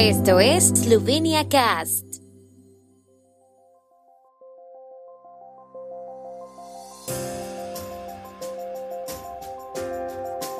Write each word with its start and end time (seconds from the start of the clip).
Esto 0.00 0.38
es 0.38 0.68
Slovenia 0.68 1.48
Cast. 1.48 2.04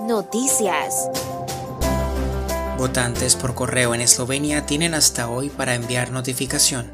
Noticias. 0.09 1.09
Votantes 2.79 3.36
por 3.36 3.54
correo 3.54 3.95
en 3.95 4.00
Eslovenia 4.00 4.66
tienen 4.66 4.95
hasta 4.95 5.30
hoy 5.30 5.50
para 5.50 5.77
enviar 5.77 6.11
notificación. 6.11 6.91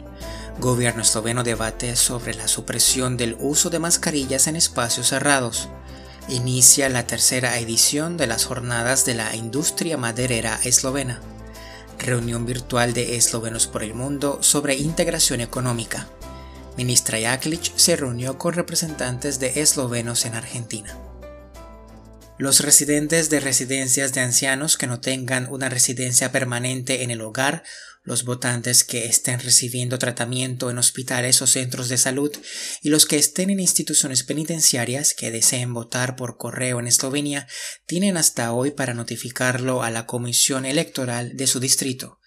Gobierno 0.60 1.00
esloveno 1.00 1.44
debate 1.44 1.96
sobre 1.96 2.34
la 2.34 2.46
supresión 2.46 3.16
del 3.16 3.38
uso 3.40 3.70
de 3.70 3.78
mascarillas 3.78 4.48
en 4.48 4.56
espacios 4.56 5.08
cerrados. 5.08 5.70
Inicia 6.28 6.90
la 6.90 7.06
tercera 7.06 7.58
edición 7.58 8.18
de 8.18 8.26
las 8.26 8.44
jornadas 8.44 9.06
de 9.06 9.14
la 9.14 9.34
industria 9.34 9.96
maderera 9.96 10.60
eslovena. 10.62 11.22
Reunión 11.98 12.46
virtual 12.46 12.92
de 12.92 13.16
eslovenos 13.16 13.66
por 13.66 13.82
el 13.82 13.94
mundo 13.94 14.38
sobre 14.42 14.74
integración 14.76 15.40
económica. 15.40 16.08
Ministra 16.76 17.18
Jaklic 17.20 17.76
se 17.76 17.96
reunió 17.96 18.36
con 18.36 18.54
representantes 18.54 19.38
de 19.38 19.60
eslovenos 19.60 20.26
en 20.26 20.34
Argentina. 20.34 20.98
Los 22.36 22.60
residentes 22.60 23.30
de 23.30 23.38
residencias 23.38 24.12
de 24.12 24.20
ancianos 24.20 24.76
que 24.76 24.88
no 24.88 25.00
tengan 25.00 25.46
una 25.50 25.68
residencia 25.68 26.32
permanente 26.32 27.04
en 27.04 27.12
el 27.12 27.20
hogar, 27.20 27.62
los 28.04 28.24
votantes 28.24 28.84
que 28.84 29.06
estén 29.06 29.40
recibiendo 29.40 29.98
tratamiento 29.98 30.70
en 30.70 30.78
hospitales 30.78 31.40
o 31.40 31.46
centros 31.46 31.88
de 31.88 31.96
salud 31.96 32.30
y 32.82 32.90
los 32.90 33.06
que 33.06 33.16
estén 33.16 33.48
en 33.48 33.60
instituciones 33.60 34.22
penitenciarias 34.22 35.14
que 35.14 35.30
deseen 35.30 35.72
votar 35.72 36.14
por 36.14 36.36
correo 36.36 36.78
en 36.78 36.86
Eslovenia 36.86 37.48
tienen 37.86 38.18
hasta 38.18 38.52
hoy 38.52 38.70
para 38.70 38.92
notificarlo 38.92 39.82
a 39.82 39.90
la 39.90 40.06
comisión 40.06 40.66
electoral 40.66 41.36
de 41.36 41.46
su 41.46 41.60
distrito. 41.60 42.20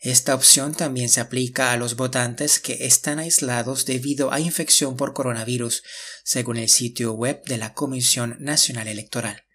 Esta 0.00 0.34
opción 0.34 0.74
también 0.74 1.08
se 1.08 1.20
aplica 1.20 1.72
a 1.72 1.76
los 1.76 1.96
votantes 1.96 2.60
que 2.60 2.86
están 2.86 3.18
aislados 3.18 3.86
debido 3.86 4.32
a 4.32 4.38
infección 4.38 4.96
por 4.96 5.12
coronavirus, 5.12 5.82
según 6.22 6.58
el 6.58 6.68
sitio 6.68 7.12
web 7.12 7.42
de 7.46 7.56
la 7.56 7.74
Comisión 7.74 8.36
Nacional 8.38 8.88
Electoral. 8.88 9.45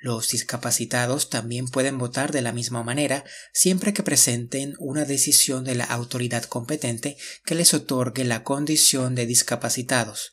Los 0.00 0.28
discapacitados 0.28 1.28
también 1.28 1.66
pueden 1.66 1.98
votar 1.98 2.30
de 2.30 2.40
la 2.40 2.52
misma 2.52 2.84
manera 2.84 3.24
siempre 3.52 3.92
que 3.92 4.04
presenten 4.04 4.74
una 4.78 5.04
decisión 5.04 5.64
de 5.64 5.74
la 5.74 5.84
autoridad 5.84 6.44
competente 6.44 7.16
que 7.44 7.56
les 7.56 7.74
otorgue 7.74 8.24
la 8.24 8.44
condición 8.44 9.16
de 9.16 9.26
discapacitados. 9.26 10.32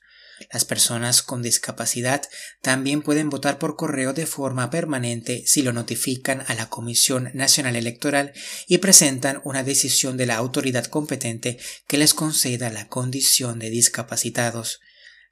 Las 0.51 0.65
personas 0.65 1.23
con 1.23 1.41
discapacidad 1.41 2.21
también 2.61 3.01
pueden 3.01 3.29
votar 3.29 3.57
por 3.57 3.75
correo 3.75 4.13
de 4.13 4.25
forma 4.25 4.69
permanente 4.69 5.43
si 5.47 5.61
lo 5.61 5.73
notifican 5.73 6.43
a 6.47 6.53
la 6.55 6.69
Comisión 6.69 7.31
Nacional 7.33 7.75
Electoral 7.75 8.33
y 8.67 8.79
presentan 8.79 9.41
una 9.45 9.63
decisión 9.63 10.17
de 10.17 10.25
la 10.25 10.35
autoridad 10.35 10.85
competente 10.85 11.57
que 11.87 11.97
les 11.97 12.13
conceda 12.13 12.69
la 12.69 12.87
condición 12.87 13.59
de 13.59 13.69
discapacitados. 13.69 14.81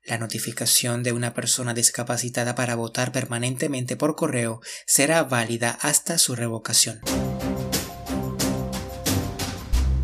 La 0.05 0.17
notificación 0.17 1.01
de 1.01 1.13
una 1.13 1.33
persona 1.33 1.73
discapacitada 1.73 2.55
para 2.55 2.75
votar 2.75 3.13
permanentemente 3.13 3.95
por 3.95 4.15
correo 4.15 4.61
será 4.85 5.23
válida 5.23 5.71
hasta 5.81 6.17
su 6.17 6.35
revocación. 6.35 6.99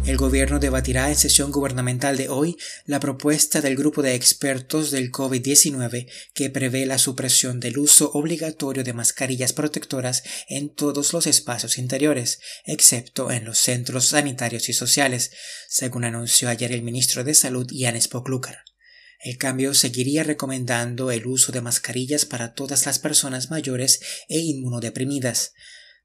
El 0.05 0.17
gobierno 0.17 0.58
debatirá 0.58 1.09
en 1.09 1.16
sesión 1.16 1.52
gubernamental 1.52 2.17
de 2.17 2.30
hoy 2.30 2.58
la 2.86 3.00
propuesta 3.00 3.61
del 3.61 3.75
grupo 3.75 4.02
de 4.02 4.16
expertos 4.16 4.89
del 4.89 5.11
COVID-19 5.11 6.08
que 6.33 6.50
prevé 6.50 6.88
la 6.88 6.97
supresión 6.97 7.59
del 7.59 7.77
uso 7.77 8.09
obligatorio 8.14 8.83
de 8.83 8.94
mascarillas 8.94 9.53
protectoras 9.53 10.23
en 10.47 10.73
todos 10.73 11.14
los 11.14 11.27
espacios 11.27 11.77
interiores, 11.77 12.39
excepto 12.66 13.30
en 13.31 13.45
los 13.45 13.59
centros 13.59 14.05
sanitarios 14.05 14.70
y 14.70 14.73
sociales, 14.73 15.30
según 15.67 16.05
anunció 16.05 16.50
ayer 16.50 16.72
el 16.72 16.81
ministro 16.81 17.23
de 17.23 17.36
Salud 17.36 17.67
Jan 17.72 18.02
Spoklukar. 18.02 18.68
El 19.21 19.37
cambio 19.37 19.73
seguiría 19.73 20.23
recomendando 20.23 21.11
el 21.11 21.27
uso 21.27 21.52
de 21.52 21.61
mascarillas 21.61 22.25
para 22.25 22.53
todas 22.53 22.85
las 22.85 22.99
personas 22.99 23.49
mayores 23.49 23.99
e 24.30 24.39
inmunodeprimidas. 24.39 25.53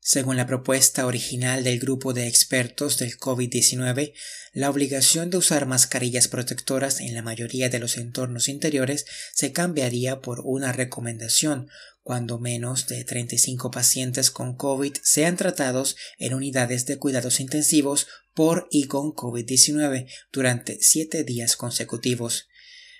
Según 0.01 0.37
la 0.37 0.47
propuesta 0.47 1.07
original 1.07 1.65
del 1.65 1.79
grupo 1.79 2.13
de 2.13 2.27
expertos 2.27 2.99
del 2.99 3.17
COVID-19, 3.17 4.13
la 4.53 4.69
obligación 4.69 5.31
de 5.31 5.39
usar 5.39 5.65
mascarillas 5.65 6.29
protectoras 6.29 7.01
en 7.01 7.15
la 7.15 7.23
mayoría 7.23 7.71
de 7.71 7.79
los 7.79 7.97
entornos 7.97 8.49
interiores 8.49 9.07
se 9.33 9.53
cambiaría 9.53 10.21
por 10.21 10.43
una 10.45 10.73
recomendación 10.73 11.71
cuando 12.03 12.39
menos 12.39 12.87
de 12.87 13.03
35 13.03 13.71
pacientes 13.71 14.31
con 14.31 14.57
COVID 14.57 14.95
sean 15.03 15.39
tratados 15.39 15.97
en 16.19 16.35
unidades 16.35 16.85
de 16.85 16.99
cuidados 16.99 17.41
intensivos 17.41 18.07
por 18.35 18.69
y 18.71 18.89
con 18.89 19.15
COVID-19 19.15 20.07
durante 20.31 20.79
siete 20.83 21.25
días 21.25 21.57
consecutivos. 21.57 22.49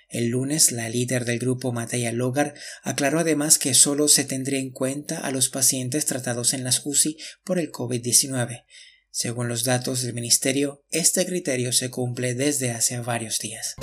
El 0.09 0.27
lunes, 0.27 0.71
la 0.71 0.87
líder 0.87 1.25
del 1.25 1.39
grupo 1.39 1.71
Mateya 1.71 2.11
Logar 2.11 2.53
aclaró 2.83 3.19
además 3.19 3.57
que 3.57 3.73
solo 3.73 4.07
se 4.07 4.23
tendría 4.23 4.59
en 4.59 4.71
cuenta 4.71 5.19
a 5.19 5.31
los 5.31 5.49
pacientes 5.49 6.05
tratados 6.05 6.53
en 6.53 6.63
las 6.63 6.85
UCI 6.85 7.17
por 7.43 7.59
el 7.59 7.71
COVID-19. 7.71 8.65
Según 9.09 9.47
los 9.47 9.63
datos 9.63 10.01
del 10.01 10.13
Ministerio, 10.13 10.83
este 10.91 11.25
criterio 11.25 11.71
se 11.71 11.89
cumple 11.89 12.35
desde 12.35 12.71
hace 12.71 12.99
varios 12.99 13.39
días. 13.39 13.75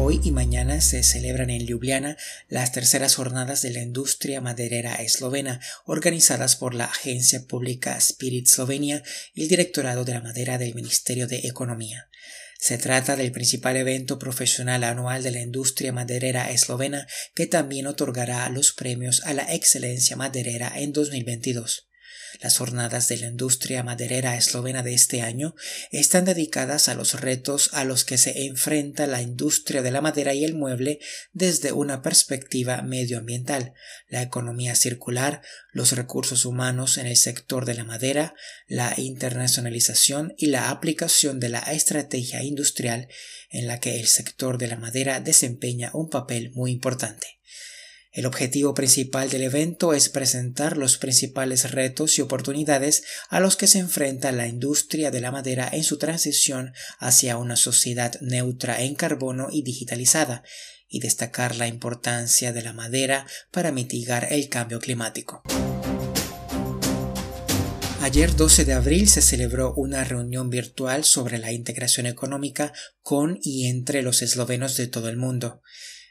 Hoy 0.00 0.20
y 0.22 0.30
mañana 0.30 0.80
se 0.80 1.02
celebran 1.02 1.50
en 1.50 1.66
Ljubljana 1.66 2.16
las 2.48 2.72
terceras 2.72 3.16
jornadas 3.16 3.62
de 3.62 3.70
la 3.70 3.82
industria 3.82 4.40
maderera 4.40 4.94
eslovena, 4.94 5.60
organizadas 5.86 6.54
por 6.54 6.72
la 6.72 6.84
agencia 6.84 7.44
pública 7.46 7.96
Spirit 7.98 8.46
Slovenia 8.46 9.02
y 9.34 9.42
el 9.42 9.48
Directorado 9.48 10.04
de 10.04 10.14
la 10.14 10.20
Madera 10.20 10.56
del 10.56 10.74
Ministerio 10.74 11.26
de 11.26 11.48
Economía. 11.48 12.08
Se 12.58 12.76
trata 12.76 13.14
del 13.14 13.30
principal 13.30 13.76
evento 13.76 14.18
profesional 14.18 14.82
anual 14.82 15.22
de 15.22 15.30
la 15.30 15.40
industria 15.40 15.92
maderera 15.92 16.50
eslovena 16.50 17.06
que 17.34 17.46
también 17.46 17.86
otorgará 17.86 18.48
los 18.48 18.72
premios 18.72 19.22
a 19.24 19.32
la 19.32 19.54
excelencia 19.54 20.16
maderera 20.16 20.72
en 20.74 20.92
2022. 20.92 21.87
Las 22.40 22.58
jornadas 22.58 23.08
de 23.08 23.16
la 23.16 23.26
industria 23.26 23.82
maderera 23.82 24.36
eslovena 24.36 24.82
de 24.82 24.94
este 24.94 25.22
año 25.22 25.54
están 25.90 26.24
dedicadas 26.24 26.88
a 26.88 26.94
los 26.94 27.20
retos 27.20 27.70
a 27.72 27.84
los 27.84 28.04
que 28.04 28.18
se 28.18 28.46
enfrenta 28.46 29.06
la 29.06 29.22
industria 29.22 29.82
de 29.82 29.90
la 29.90 30.00
madera 30.00 30.34
y 30.34 30.44
el 30.44 30.54
mueble 30.54 31.00
desde 31.32 31.72
una 31.72 32.02
perspectiva 32.02 32.82
medioambiental, 32.82 33.74
la 34.08 34.22
economía 34.22 34.74
circular, 34.74 35.42
los 35.72 35.92
recursos 35.92 36.44
humanos 36.44 36.98
en 36.98 37.06
el 37.06 37.16
sector 37.16 37.64
de 37.64 37.74
la 37.74 37.84
madera, 37.84 38.34
la 38.66 38.94
internacionalización 38.96 40.34
y 40.36 40.46
la 40.46 40.70
aplicación 40.70 41.40
de 41.40 41.48
la 41.48 41.60
estrategia 41.60 42.42
industrial 42.42 43.08
en 43.50 43.66
la 43.66 43.80
que 43.80 43.98
el 43.98 44.06
sector 44.06 44.58
de 44.58 44.68
la 44.68 44.76
madera 44.76 45.20
desempeña 45.20 45.90
un 45.94 46.10
papel 46.10 46.50
muy 46.52 46.70
importante. 46.70 47.38
El 48.10 48.24
objetivo 48.24 48.72
principal 48.72 49.28
del 49.28 49.42
evento 49.42 49.92
es 49.92 50.08
presentar 50.08 50.78
los 50.78 50.96
principales 50.96 51.70
retos 51.72 52.18
y 52.18 52.22
oportunidades 52.22 53.04
a 53.28 53.38
los 53.38 53.56
que 53.56 53.66
se 53.66 53.80
enfrenta 53.80 54.32
la 54.32 54.46
industria 54.46 55.10
de 55.10 55.20
la 55.20 55.30
madera 55.30 55.68
en 55.70 55.84
su 55.84 55.98
transición 55.98 56.72
hacia 56.98 57.36
una 57.36 57.56
sociedad 57.56 58.18
neutra 58.22 58.82
en 58.82 58.94
carbono 58.94 59.48
y 59.52 59.62
digitalizada, 59.62 60.42
y 60.88 61.00
destacar 61.00 61.56
la 61.56 61.68
importancia 61.68 62.52
de 62.54 62.62
la 62.62 62.72
madera 62.72 63.26
para 63.50 63.72
mitigar 63.72 64.32
el 64.32 64.48
cambio 64.48 64.80
climático. 64.80 65.42
Ayer 68.00 68.34
12 68.34 68.64
de 68.64 68.72
abril 68.72 69.08
se 69.08 69.20
celebró 69.20 69.74
una 69.74 70.02
reunión 70.02 70.48
virtual 70.48 71.04
sobre 71.04 71.36
la 71.36 71.52
integración 71.52 72.06
económica 72.06 72.72
con 73.02 73.38
y 73.42 73.66
entre 73.66 74.00
los 74.02 74.22
eslovenos 74.22 74.78
de 74.78 74.86
todo 74.86 75.10
el 75.10 75.18
mundo. 75.18 75.60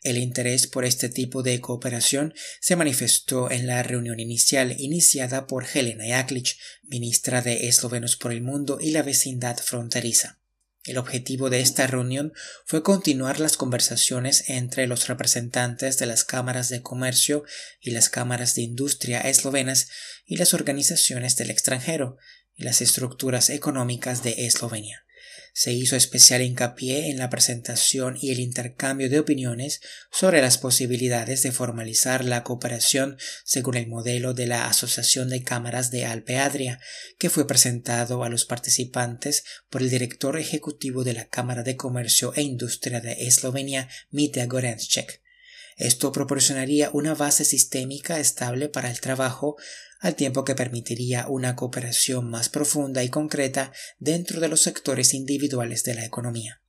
El 0.03 0.17
interés 0.17 0.67
por 0.67 0.85
este 0.85 1.09
tipo 1.09 1.43
de 1.43 1.59
cooperación 1.59 2.33
se 2.61 2.75
manifestó 2.75 3.49
en 3.51 3.67
la 3.67 3.83
reunión 3.83 4.19
inicial 4.19 4.75
iniciada 4.79 5.47
por 5.47 5.65
Helena 5.73 6.05
Jaklic, 6.07 6.57
ministra 6.83 7.41
de 7.41 7.67
Eslovenos 7.67 8.15
por 8.15 8.31
el 8.31 8.41
Mundo 8.41 8.77
y 8.79 8.91
la 8.91 9.01
vecindad 9.01 9.57
fronteriza. 9.57 10.39
El 10.83 10.97
objetivo 10.97 11.49
de 11.49 11.59
esta 11.59 11.85
reunión 11.85 12.31
fue 12.65 12.81
continuar 12.81 13.41
las 13.41 13.57
conversaciones 13.57 14.49
entre 14.49 14.87
los 14.87 15.07
representantes 15.07 15.97
de 15.97 16.05
las 16.05 16.23
cámaras 16.23 16.69
de 16.69 16.81
comercio 16.81 17.43
y 17.81 17.91
las 17.91 18.09
cámaras 18.09 18.55
de 18.55 18.61
industria 18.61 19.19
eslovenas 19.21 19.89
y 20.25 20.37
las 20.37 20.53
organizaciones 20.53 21.35
del 21.35 21.49
extranjero 21.49 22.17
y 22.55 22.63
las 22.63 22.81
estructuras 22.81 23.49
económicas 23.49 24.23
de 24.23 24.45
Eslovenia 24.45 25.06
se 25.53 25.73
hizo 25.73 25.95
especial 25.95 26.41
hincapié 26.41 27.09
en 27.09 27.17
la 27.17 27.29
presentación 27.29 28.17
y 28.21 28.31
el 28.31 28.39
intercambio 28.39 29.09
de 29.09 29.19
opiniones 29.19 29.81
sobre 30.11 30.41
las 30.41 30.57
posibilidades 30.57 31.43
de 31.43 31.51
formalizar 31.51 32.23
la 32.23 32.43
cooperación 32.43 33.17
según 33.43 33.77
el 33.77 33.87
modelo 33.87 34.33
de 34.33 34.47
la 34.47 34.67
Asociación 34.67 35.29
de 35.29 35.43
Cámaras 35.43 35.91
de 35.91 36.05
Alpe 36.05 36.37
Adria, 36.37 36.79
que 37.17 37.29
fue 37.29 37.47
presentado 37.47 38.23
a 38.23 38.29
los 38.29 38.45
participantes 38.45 39.43
por 39.69 39.81
el 39.81 39.89
director 39.89 40.37
ejecutivo 40.37 41.03
de 41.03 41.13
la 41.13 41.27
Cámara 41.27 41.63
de 41.63 41.75
Comercio 41.75 42.33
e 42.35 42.41
Industria 42.41 43.01
de 43.01 43.27
Eslovenia, 43.27 43.89
Mitja 44.11 44.45
Gorenschek. 44.45 45.26
Esto 45.77 46.11
proporcionaría 46.11 46.89
una 46.91 47.13
base 47.13 47.45
sistémica 47.45 48.19
estable 48.19 48.67
para 48.67 48.89
el 48.89 48.99
trabajo, 48.99 49.57
al 49.99 50.15
tiempo 50.15 50.43
que 50.43 50.55
permitiría 50.55 51.27
una 51.27 51.55
cooperación 51.55 52.29
más 52.29 52.49
profunda 52.49 53.03
y 53.03 53.09
concreta 53.09 53.71
dentro 53.99 54.39
de 54.39 54.47
los 54.47 54.61
sectores 54.61 55.13
individuales 55.13 55.83
de 55.83 55.93
la 55.93 56.03
economía. 56.03 56.61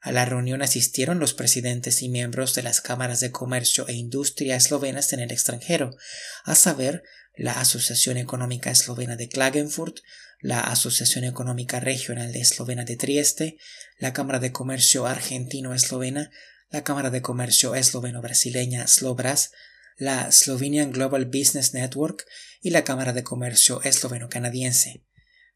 A 0.00 0.12
la 0.12 0.24
reunión 0.24 0.62
asistieron 0.62 1.18
los 1.18 1.34
presidentes 1.34 2.02
y 2.02 2.08
miembros 2.08 2.54
de 2.54 2.62
las 2.62 2.80
cámaras 2.80 3.20
de 3.20 3.32
comercio 3.32 3.86
e 3.88 3.92
industria 3.92 4.56
eslovenas 4.56 5.12
en 5.12 5.20
el 5.20 5.30
extranjero, 5.30 5.96
a 6.44 6.54
saber, 6.54 7.02
la 7.34 7.60
Asociación 7.60 8.18
Económica 8.18 8.70
Eslovena 8.70 9.16
de 9.16 9.28
Klagenfurt, 9.28 9.98
la 10.40 10.60
Asociación 10.60 11.24
Económica 11.24 11.80
Regional 11.80 12.34
Eslovena 12.34 12.84
de 12.84 12.96
Trieste, 12.96 13.56
la 13.98 14.12
Cámara 14.12 14.38
de 14.38 14.52
Comercio 14.52 15.06
Argentino-Eslovena, 15.06 16.30
la 16.72 16.82
Cámara 16.82 17.10
de 17.10 17.20
Comercio 17.20 17.74
Esloveno-Brasileña 17.74 18.86
Slobras, 18.86 19.52
la 19.98 20.32
Slovenian 20.32 20.90
Global 20.90 21.26
Business 21.26 21.74
Network 21.74 22.26
y 22.62 22.70
la 22.70 22.82
Cámara 22.82 23.12
de 23.12 23.22
Comercio 23.22 23.82
Esloveno-Canadiense. 23.82 25.04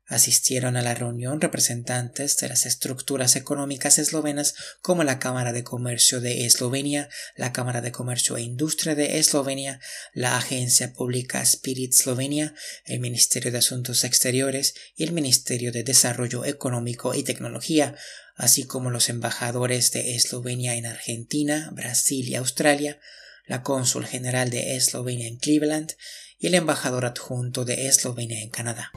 Asistieron 0.09 0.77
a 0.77 0.83
la 0.83 0.95
reunión 0.95 1.41
representantes 1.41 2.37
de 2.37 2.49
las 2.49 2.65
estructuras 2.65 3.35
económicas 3.35 3.99
eslovenas 3.99 4.55
como 4.83 5.03
la 5.03 5.19
Cámara 5.19 5.53
de 5.53 5.65
Comercio 5.65 6.21
de 6.21 6.45
Eslovenia, 6.45 7.09
la 7.35 7.53
Cámara 7.53 7.81
de 7.81 7.91
Comercio 7.91 8.37
e 8.37 8.43
Industria 8.43 8.95
de 8.95 9.19
Eslovenia, 9.19 9.81
la 10.13 10.37
Agencia 10.37 10.93
Pública 10.93 11.41
Spirit 11.43 11.93
Slovenia, 11.93 12.55
el 12.85 13.01
Ministerio 13.01 13.51
de 13.51 13.59
Asuntos 13.59 14.05
Exteriores 14.05 14.75
y 14.95 15.03
el 15.03 15.13
Ministerio 15.13 15.73
de 15.73 15.83
Desarrollo 15.83 16.45
Económico 16.45 17.15
y 17.15 17.25
Tecnología, 17.25 17.97
así 18.37 18.65
como 18.65 18.91
los 18.91 19.09
embajadores 19.09 19.91
de 19.93 20.15
Eslovenia 20.15 20.77
en 20.77 20.87
Argentina, 20.87 21.71
Brasil 21.73 22.29
y 22.29 22.35
Australia, 22.35 23.01
la 23.47 23.63
cónsul 23.63 24.07
general 24.07 24.51
de 24.51 24.77
Eslovenia 24.77 25.27
en 25.27 25.39
Cleveland 25.39 25.93
y 26.39 26.49
el 26.49 26.55
embajador 26.55 27.07
adjunto 27.07 27.65
de 27.65 27.87
Eslovenia 27.87 28.43
en 28.43 28.51
Canadá. 28.51 28.93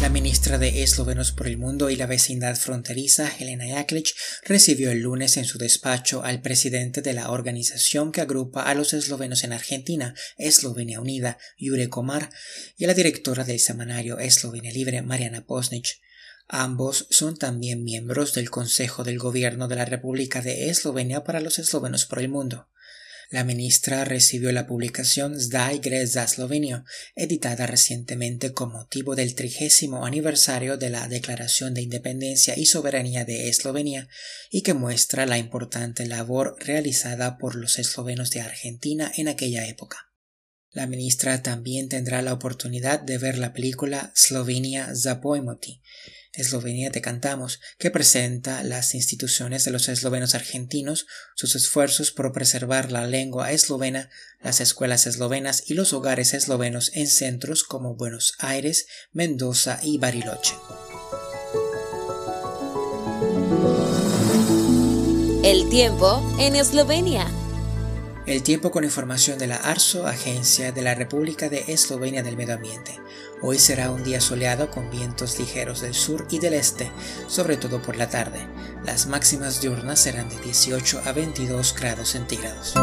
La 0.00 0.10
ministra 0.10 0.58
de 0.58 0.82
Eslovenos 0.82 1.32
por 1.32 1.48
el 1.48 1.58
Mundo 1.58 1.90
y 1.90 1.96
la 1.96 2.06
Vecindad 2.06 2.56
Fronteriza, 2.56 3.30
Helena 3.38 3.66
Jaklic, 3.68 4.14
recibió 4.44 4.90
el 4.90 5.00
lunes 5.00 5.36
en 5.36 5.44
su 5.44 5.58
despacho 5.58 6.22
al 6.24 6.40
presidente 6.40 7.02
de 7.02 7.12
la 7.12 7.30
organización 7.30 8.12
que 8.12 8.20
agrupa 8.20 8.62
a 8.62 8.74
los 8.74 8.94
eslovenos 8.94 9.44
en 9.44 9.52
Argentina, 9.52 10.14
Eslovenia 10.38 11.00
Unida, 11.00 11.38
Jure 11.60 11.88
Komar, 11.88 12.30
y 12.76 12.84
a 12.84 12.86
la 12.86 12.94
directora 12.94 13.44
del 13.44 13.58
semanario 13.58 14.18
Eslovenia 14.18 14.72
Libre, 14.72 15.02
Mariana 15.02 15.44
Posnich. 15.44 16.00
Ambos 16.50 17.06
son 17.10 17.36
también 17.36 17.84
miembros 17.84 18.32
del 18.32 18.48
Consejo 18.48 19.04
del 19.04 19.18
Gobierno 19.18 19.68
de 19.68 19.76
la 19.76 19.84
República 19.84 20.40
de 20.40 20.70
Eslovenia 20.70 21.22
para 21.22 21.40
los 21.40 21.58
eslovenos 21.58 22.06
por 22.06 22.20
el 22.20 22.30
mundo. 22.30 22.70
La 23.28 23.44
ministra 23.44 24.06
recibió 24.06 24.50
la 24.52 24.66
publicación 24.66 25.38
Zdaj 25.38 25.80
gre 25.82 26.06
za 26.06 26.26
editada 27.14 27.66
recientemente 27.66 28.54
con 28.54 28.72
motivo 28.72 29.14
del 29.14 29.34
trigésimo 29.34 30.06
aniversario 30.06 30.78
de 30.78 30.88
la 30.88 31.06
Declaración 31.06 31.74
de 31.74 31.82
Independencia 31.82 32.58
y 32.58 32.64
Soberanía 32.64 33.26
de 33.26 33.50
Eslovenia 33.50 34.08
y 34.50 34.62
que 34.62 34.72
muestra 34.72 35.26
la 35.26 35.36
importante 35.36 36.06
labor 36.06 36.56
realizada 36.60 37.36
por 37.36 37.56
los 37.56 37.78
eslovenos 37.78 38.30
de 38.30 38.40
Argentina 38.40 39.12
en 39.14 39.28
aquella 39.28 39.66
época. 39.66 40.10
La 40.70 40.86
ministra 40.86 41.42
también 41.42 41.90
tendrá 41.90 42.22
la 42.22 42.32
oportunidad 42.32 43.00
de 43.00 43.18
ver 43.18 43.36
la 43.36 43.52
película 43.52 44.12
Slovenia 44.14 44.94
Zapojmoti, 44.94 45.82
Eslovenia 46.38 46.90
te 46.90 47.02
cantamos, 47.02 47.60
que 47.78 47.90
presenta 47.90 48.62
las 48.62 48.94
instituciones 48.94 49.64
de 49.64 49.72
los 49.72 49.88
eslovenos 49.88 50.34
argentinos, 50.34 51.06
sus 51.34 51.56
esfuerzos 51.56 52.12
por 52.12 52.32
preservar 52.32 52.92
la 52.92 53.06
lengua 53.06 53.52
eslovena, 53.52 54.08
las 54.40 54.60
escuelas 54.60 55.06
eslovenas 55.06 55.64
y 55.66 55.74
los 55.74 55.92
hogares 55.92 56.34
eslovenos 56.34 56.92
en 56.94 57.08
centros 57.08 57.64
como 57.64 57.96
Buenos 57.96 58.34
Aires, 58.38 58.86
Mendoza 59.12 59.80
y 59.82 59.98
Bariloche. 59.98 60.54
El 65.42 65.68
tiempo 65.70 66.22
en 66.38 66.56
Eslovenia. 66.56 67.26
El 68.28 68.42
tiempo 68.42 68.70
con 68.70 68.84
información 68.84 69.38
de 69.38 69.46
la 69.46 69.56
ARSO, 69.56 70.06
Agencia 70.06 70.70
de 70.70 70.82
la 70.82 70.94
República 70.94 71.48
de 71.48 71.64
Eslovenia 71.68 72.22
del 72.22 72.36
Medio 72.36 72.56
Ambiente. 72.56 73.00
Hoy 73.40 73.58
será 73.58 73.90
un 73.90 74.04
día 74.04 74.20
soleado 74.20 74.70
con 74.70 74.90
vientos 74.90 75.38
ligeros 75.38 75.80
del 75.80 75.94
sur 75.94 76.26
y 76.28 76.38
del 76.38 76.52
este, 76.52 76.92
sobre 77.26 77.56
todo 77.56 77.80
por 77.80 77.96
la 77.96 78.10
tarde. 78.10 78.46
Las 78.84 79.06
máximas 79.06 79.62
diurnas 79.62 80.00
serán 80.00 80.28
de 80.28 80.38
18 80.42 81.04
a 81.06 81.12
22 81.12 81.74
grados 81.74 82.10
centígrados. 82.10 82.74